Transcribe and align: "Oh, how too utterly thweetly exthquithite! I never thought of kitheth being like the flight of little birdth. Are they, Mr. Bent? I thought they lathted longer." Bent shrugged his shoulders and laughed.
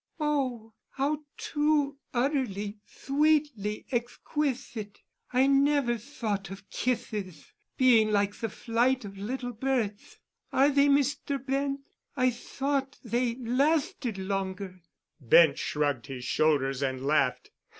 "Oh, 0.19 0.73
how 0.89 1.25
too 1.37 1.99
utterly 2.11 2.79
thweetly 2.87 3.85
exthquithite! 3.91 4.97
I 5.31 5.45
never 5.45 5.95
thought 5.99 6.49
of 6.49 6.67
kitheth 6.71 7.53
being 7.77 8.09
like 8.11 8.33
the 8.39 8.49
flight 8.49 9.05
of 9.05 9.19
little 9.19 9.53
birdth. 9.53 10.17
Are 10.51 10.69
they, 10.69 10.87
Mr. 10.87 11.37
Bent? 11.37 11.81
I 12.17 12.31
thought 12.31 12.97
they 13.03 13.35
lathted 13.35 14.17
longer." 14.17 14.81
Bent 15.19 15.59
shrugged 15.59 16.07
his 16.07 16.25
shoulders 16.25 16.81
and 16.81 17.05
laughed. 17.05 17.51